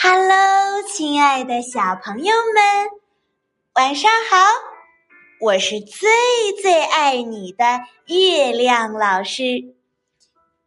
[0.00, 2.90] Hello，亲爱的小朋友们，
[3.74, 4.36] 晚上好！
[5.40, 6.08] 我是最
[6.62, 9.74] 最爱你的月亮老师。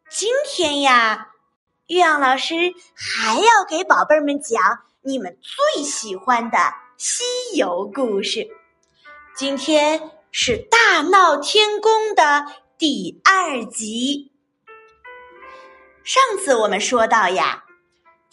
[0.09, 1.29] 今天呀，
[1.87, 4.61] 月亮老师还要给宝贝们讲
[4.99, 6.57] 你们最喜欢的
[6.97, 7.23] 西
[7.55, 8.49] 游故事。
[9.33, 14.33] 今天是大闹天宫的第二集。
[16.03, 17.63] 上次我们说到呀。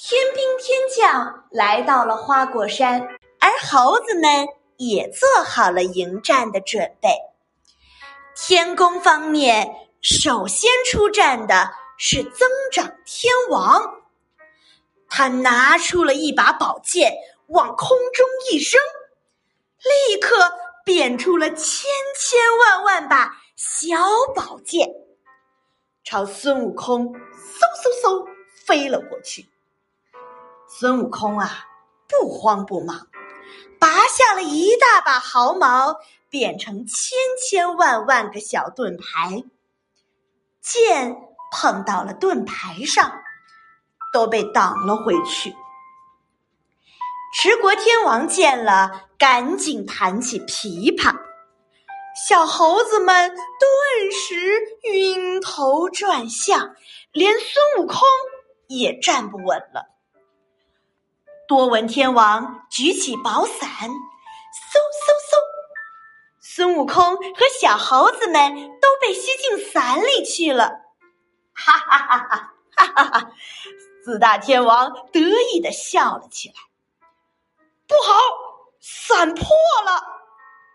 [0.00, 3.00] 天兵天将来到了花果山，
[3.40, 7.08] 而猴子们也做好了迎战的准备。
[8.36, 14.04] 天宫方面首先出战的是增长天王，
[15.08, 17.14] 他拿出了一把宝剑，
[17.48, 18.80] 往空中一扔，
[19.82, 20.52] 立刻
[20.84, 23.96] 变出了千千万万把小
[24.32, 24.88] 宝剑，
[26.04, 28.28] 朝孙悟空嗖嗖嗖
[28.64, 29.48] 飞了过去。
[30.80, 31.66] 孙悟空啊，
[32.06, 33.08] 不慌不忙，
[33.80, 35.96] 拔下了一大把毫毛，
[36.30, 39.42] 变成千千万万个小盾牌。
[40.62, 41.16] 剑
[41.50, 43.12] 碰到了盾牌上，
[44.12, 45.52] 都被挡了回去。
[47.34, 51.12] 持国天王见了，赶紧弹起琵琶，
[52.28, 54.60] 小猴子们顿时
[54.92, 56.76] 晕头转向，
[57.10, 57.98] 连孙悟空
[58.68, 59.97] 也站不稳了。
[61.48, 65.38] 多闻天王举起宝伞，嗖嗖嗖，
[66.42, 70.82] 孙悟空和小猴子们都被吸进伞里去了。
[71.54, 72.18] 哈哈哈
[72.76, 73.30] 哈哈哈！
[74.04, 76.54] 四大天王得意的笑了起来。
[77.86, 78.12] 不好，
[78.78, 79.46] 伞破
[79.86, 80.02] 了！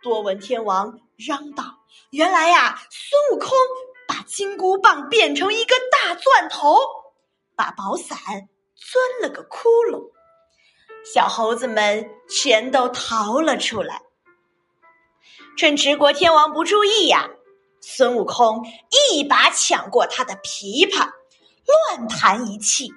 [0.02, 1.64] 多闻天王嚷道
[2.10, 3.52] ：“原来呀，孙悟空
[4.08, 6.80] 把金箍棒变成一个大钻头，
[7.56, 8.18] 把宝伞
[8.76, 10.10] 钻了个窟窿。”
[11.04, 14.02] 小猴子们全都逃了出来。
[15.58, 17.30] 趁持国天王不注意呀，
[17.82, 18.66] 孙悟空
[19.12, 21.12] 一把抢过他的琵琶，
[21.66, 22.92] 乱弹一气。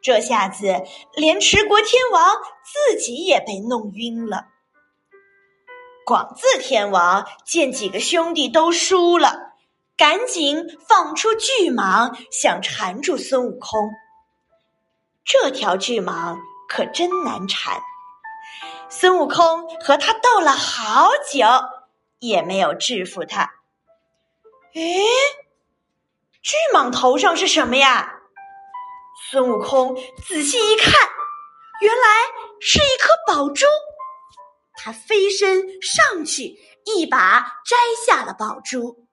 [0.00, 0.82] 这下子
[1.14, 4.46] 连持国天王自己也被弄晕了。
[6.04, 9.54] 广字天王见几个兄弟都输了，
[9.96, 13.90] 赶紧放出巨蟒，想缠住孙悟空。
[15.24, 16.38] 这条巨蟒。
[16.68, 17.80] 可真难缠！
[18.88, 21.46] 孙悟空和他斗了好久，
[22.20, 23.50] 也没有制服他。
[24.74, 25.04] 诶，
[26.42, 28.12] 巨蟒头上是什么呀？
[29.30, 29.96] 孙悟空
[30.26, 30.92] 仔细一看，
[31.80, 32.02] 原来
[32.60, 33.64] 是一颗宝珠。
[34.76, 39.08] 他飞身上去，一把摘下了宝珠。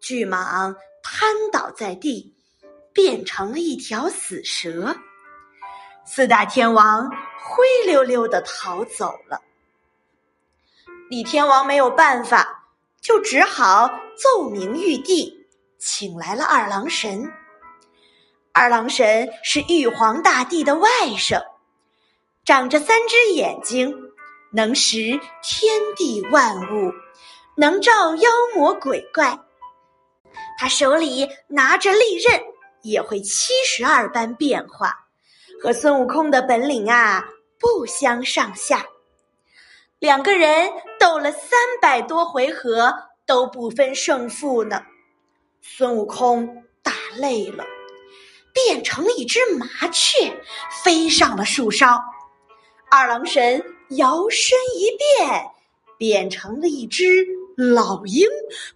[0.00, 2.36] 巨蟒瘫倒在地，
[2.92, 4.94] 变成了一条死蛇。
[6.08, 7.10] 四大天王
[7.42, 9.42] 灰溜溜的逃走了。
[11.10, 12.64] 李天王没有办法，
[13.00, 15.46] 就只好奏明玉帝，
[15.78, 17.32] 请来了二郎神。
[18.52, 21.44] 二郎神是玉皇大帝的外甥，
[22.44, 23.92] 长着三只眼睛，
[24.52, 26.92] 能识天地万物，
[27.56, 29.38] 能照妖魔鬼怪。
[30.56, 32.40] 他手里拿着利刃，
[32.82, 35.05] 也会七十二般变化。
[35.60, 37.28] 和孙悟空的本领啊
[37.58, 38.86] 不相上下，
[39.98, 42.94] 两个人斗了三百多回合
[43.26, 44.82] 都不分胜负呢。
[45.62, 47.64] 孙悟空打累了，
[48.52, 50.40] 变成了一只麻雀，
[50.84, 52.00] 飞上了树梢。
[52.90, 55.50] 二郎神摇身一变，
[55.98, 58.28] 变成了一只老鹰，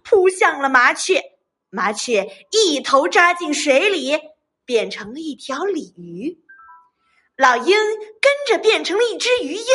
[0.03, 1.21] 扑向了麻雀。
[1.69, 4.19] 麻雀一头扎进水里，
[4.65, 6.37] 变成了一条鲤鱼。
[7.41, 7.75] 老鹰
[8.21, 9.65] 跟着变成了一只鱼鹰，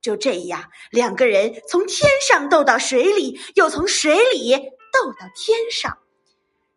[0.00, 4.56] 就这样，两个人从天上斗到水里，又从水里
[4.90, 5.98] 斗到天上，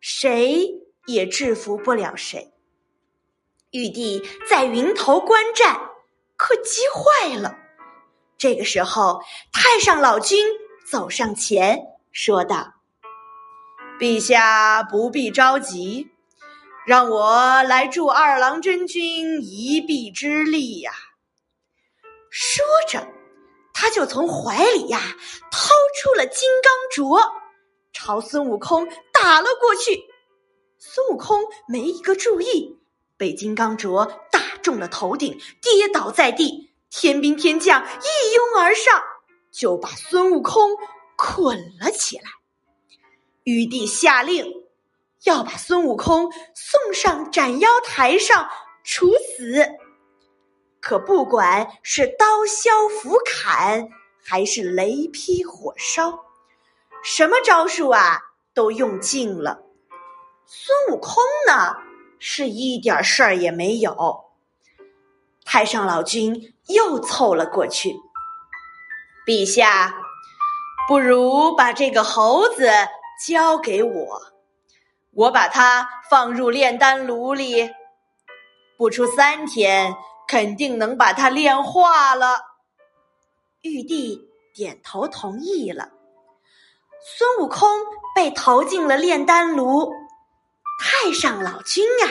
[0.00, 2.52] 谁也制服不了谁。
[3.70, 5.92] 玉帝在云头观战，
[6.36, 7.56] 可急坏了。
[8.36, 10.44] 这个时候，太上老君
[10.90, 11.80] 走上前
[12.12, 12.74] 说道
[13.98, 16.10] ：“陛下不必着急。”
[16.88, 20.90] 让我来助二郎真君一臂之力呀！
[22.30, 23.06] 说着，
[23.74, 24.98] 他就从怀里呀
[25.50, 27.20] 掏出了金刚镯，
[27.92, 30.02] 朝孙悟空打了过去。
[30.78, 32.78] 孙悟空没一个注意，
[33.18, 36.72] 被金刚镯打中了头顶，跌倒在地。
[36.88, 39.02] 天兵天将一拥而上，
[39.52, 40.70] 就把孙悟空
[41.18, 42.30] 捆了起来。
[43.44, 44.66] 玉帝下令。
[45.24, 48.48] 要把孙悟空送上斩妖台上
[48.84, 49.66] 处死，
[50.80, 53.88] 可不管是刀削斧砍，
[54.24, 56.20] 还是雷劈火烧，
[57.02, 58.20] 什么招数啊
[58.54, 59.62] 都用尽了。
[60.46, 61.76] 孙悟空呢，
[62.18, 64.24] 是一点事儿也没有。
[65.44, 67.94] 太上老君又凑了过去，
[69.26, 69.94] 陛下，
[70.86, 72.70] 不如把这个猴子
[73.26, 74.22] 交给我，
[75.18, 77.68] 我把它放入炼丹炉里，
[78.76, 79.96] 不出三天，
[80.28, 82.40] 肯定能把它炼化了。
[83.62, 85.88] 玉帝点头同意了。
[87.02, 87.68] 孙悟空
[88.14, 89.92] 被投进了炼丹炉。
[90.80, 92.06] 太上老君啊，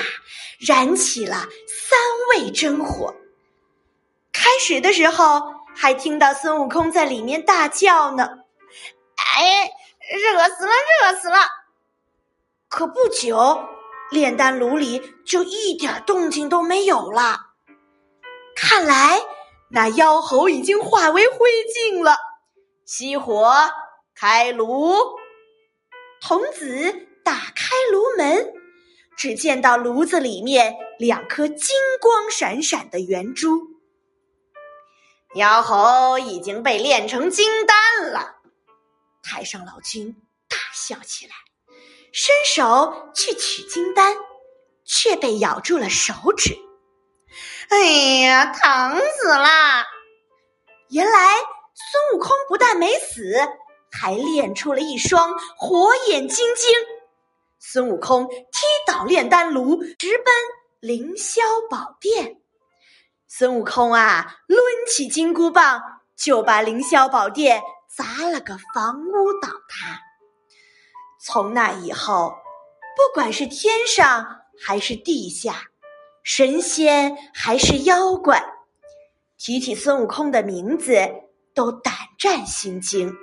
[0.59, 1.97] 燃起了三
[2.31, 3.15] 味真火。
[4.33, 8.27] 开始的时候还听到孙悟空在里面大叫呢
[9.15, 9.71] ：“哎，
[10.11, 11.37] 热死了，热死了！”
[12.69, 13.67] 可不久，
[14.11, 17.47] 炼丹炉里就一点动静都没有了。
[18.55, 19.19] 看来
[19.69, 22.17] 那妖猴已经化为灰烬了。
[22.85, 23.53] 熄火，
[24.15, 24.95] 开炉。
[26.19, 28.53] 童子打开炉门。
[29.17, 33.63] 只见到炉子里面两颗金光闪闪的圆珠，
[35.33, 38.35] 妖猴已经被炼成金丹了。
[39.23, 40.15] 太上老君
[40.47, 41.33] 大笑起来，
[42.11, 44.15] 伸手去取金丹，
[44.85, 46.57] 却被咬住了手指。
[47.69, 47.77] 哎
[48.21, 49.85] 呀，疼死了！
[50.89, 51.35] 原来
[51.73, 53.35] 孙悟空不但没死，
[53.91, 56.71] 还练出了一双火眼金睛。
[57.59, 60.33] 孙悟空踢倒炼丹炉，直奔
[60.79, 62.37] 凌霄宝殿。
[63.27, 64.57] 孙悟空啊，抡
[64.87, 65.81] 起金箍棒
[66.15, 67.61] 就把凌霄宝殿
[67.93, 69.99] 砸了个房屋倒塌。
[71.27, 72.33] 从那以后，
[72.95, 74.25] 不管是天上
[74.65, 75.63] 还是地下，
[76.23, 78.41] 神仙还是妖怪，
[79.37, 80.93] 提起孙悟空的名字
[81.53, 83.13] 都胆战心惊。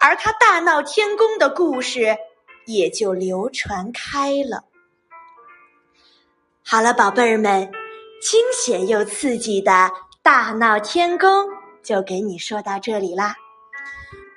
[0.00, 2.16] 而他大闹天宫的故事。
[2.68, 4.64] 也就流传开了。
[6.64, 7.70] 好了，宝贝儿们，
[8.20, 11.46] 惊险又刺激的大闹天宫
[11.80, 13.36] 就给你说到这里啦。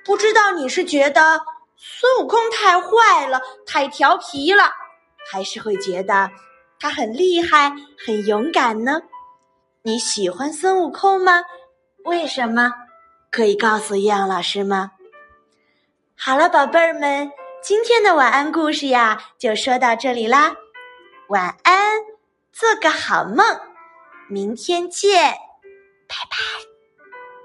[0.04, 1.40] 不知道你是觉得
[1.82, 4.70] 孙悟空太坏了、太调皮了，
[5.32, 6.30] 还是会觉得
[6.78, 7.72] 他很厉害、
[8.06, 9.00] 很勇敢呢？
[9.82, 11.42] 你喜欢孙悟空吗？
[12.04, 12.70] 为什么？
[13.30, 14.90] 可以告诉叶阳老师吗？
[16.14, 17.32] 好了，宝贝儿们。
[17.62, 20.54] 今天的晚安故事呀，就说到这里啦。
[21.28, 21.98] 晚安，
[22.52, 23.58] 做个好梦，
[24.28, 25.32] 明天见，
[26.08, 26.69] 拜拜。